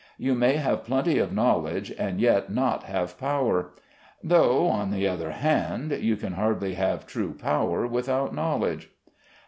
You 0.17 0.33
may 0.33 0.53
have 0.55 0.83
plenty 0.83 1.19
of 1.19 1.31
knowledge 1.31 1.91
and 1.91 2.19
yet 2.19 2.51
not 2.51 2.85
have 2.85 3.19
power; 3.19 3.69
though, 4.23 4.65
on 4.65 4.89
the 4.89 5.07
other 5.07 5.29
hand, 5.29 5.91
you 5.91 6.15
can 6.17 6.33
hardly 6.33 6.73
have 6.73 7.05
true 7.05 7.35
power 7.35 7.85
without 7.85 8.33
knowledge. 8.33 8.89